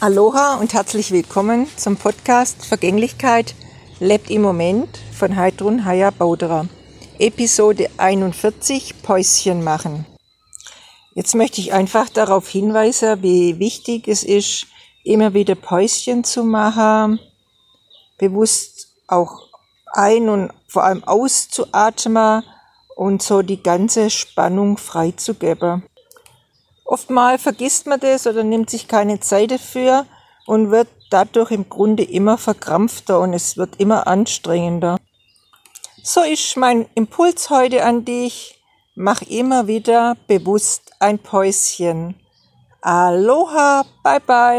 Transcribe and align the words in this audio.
Aloha 0.00 0.54
und 0.60 0.74
herzlich 0.74 1.10
willkommen 1.10 1.66
zum 1.76 1.96
Podcast 1.96 2.64
Vergänglichkeit 2.64 3.56
lebt 3.98 4.30
im 4.30 4.42
Moment 4.42 4.96
von 5.12 5.34
Heidrun 5.34 5.84
Haya 5.84 6.10
Bauderer. 6.10 6.68
Episode 7.18 7.90
41 7.96 9.02
Päuschen 9.02 9.64
machen. 9.64 10.06
Jetzt 11.16 11.34
möchte 11.34 11.60
ich 11.60 11.72
einfach 11.72 12.08
darauf 12.10 12.46
hinweisen, 12.46 13.24
wie 13.24 13.58
wichtig 13.58 14.06
es 14.06 14.22
ist, 14.22 14.68
immer 15.02 15.34
wieder 15.34 15.56
Päuschen 15.56 16.22
zu 16.22 16.44
machen, 16.44 17.18
bewusst 18.18 18.94
auch 19.08 19.48
ein- 19.86 20.28
und 20.28 20.52
vor 20.68 20.84
allem 20.84 21.02
auszuatmen 21.02 22.44
und 22.94 23.20
so 23.20 23.42
die 23.42 23.64
ganze 23.64 24.10
Spannung 24.10 24.78
freizugeben. 24.78 25.82
Oftmal 26.90 27.36
vergisst 27.36 27.86
man 27.86 28.00
das 28.00 28.26
oder 28.26 28.42
nimmt 28.42 28.70
sich 28.70 28.88
keine 28.88 29.20
Zeit 29.20 29.50
dafür 29.50 30.06
und 30.46 30.70
wird 30.70 30.88
dadurch 31.10 31.50
im 31.50 31.68
Grunde 31.68 32.02
immer 32.02 32.38
verkrampfter 32.38 33.20
und 33.20 33.34
es 33.34 33.58
wird 33.58 33.78
immer 33.78 34.06
anstrengender. 34.06 34.96
So 36.02 36.22
ist 36.22 36.56
mein 36.56 36.86
Impuls 36.94 37.50
heute 37.50 37.84
an 37.84 38.06
dich. 38.06 38.58
Mach 38.94 39.20
immer 39.20 39.66
wieder 39.66 40.16
bewusst 40.28 40.92
ein 40.98 41.18
Päuschen. 41.18 42.14
Aloha, 42.80 43.84
bye 44.02 44.20
bye. 44.20 44.56